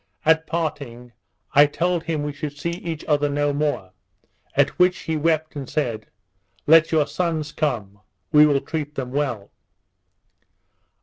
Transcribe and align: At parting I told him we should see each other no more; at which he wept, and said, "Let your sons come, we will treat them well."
At 0.25 0.47
parting 0.47 1.11
I 1.53 1.67
told 1.67 2.01
him 2.01 2.23
we 2.23 2.33
should 2.33 2.57
see 2.57 2.71
each 2.71 3.05
other 3.05 3.29
no 3.29 3.53
more; 3.53 3.91
at 4.55 4.71
which 4.79 5.01
he 5.01 5.15
wept, 5.15 5.55
and 5.55 5.69
said, 5.69 6.07
"Let 6.65 6.91
your 6.91 7.05
sons 7.05 7.51
come, 7.51 7.99
we 8.31 8.47
will 8.47 8.61
treat 8.61 8.95
them 8.95 9.11
well." 9.11 9.51